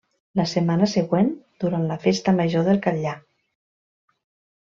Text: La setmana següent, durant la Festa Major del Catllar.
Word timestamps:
La 0.39 0.43
setmana 0.51 0.87
següent, 0.93 1.27
durant 1.65 1.85
la 1.91 1.97
Festa 2.07 2.35
Major 2.39 2.65
del 2.69 2.79
Catllar. 2.87 3.13